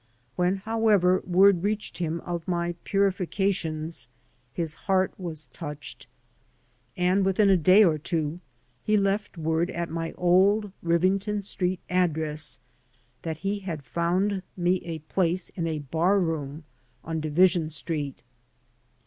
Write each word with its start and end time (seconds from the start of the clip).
When, 0.35 0.55
however, 0.55 1.21
word 1.27 1.61
reached 1.61 1.99
him 1.99 2.21
of 2.21 2.47
my 2.47 2.73
purifications 2.85 4.07
his 4.51 4.73
heart 4.73 5.13
was 5.19 5.45
touched, 5.45 6.07
and 6.97 7.23
within 7.23 7.51
a 7.51 7.55
day 7.55 7.83
or 7.83 7.99
two 7.99 8.39
he 8.81 8.97
left 8.97 9.37
word 9.37 9.69
at 9.69 9.91
my 9.91 10.11
old 10.13 10.71
Rivington 10.81 11.43
Street 11.43 11.81
address 11.87 12.57
that 13.21 13.37
he 13.45 13.59
had 13.59 13.83
found 13.83 14.41
me 14.57 14.77
a 14.85 14.97
place 15.07 15.49
in 15.49 15.67
a 15.67 15.77
barroom 15.77 16.63
on 17.03 17.19
Division 17.21 17.69
Street. 17.69 18.23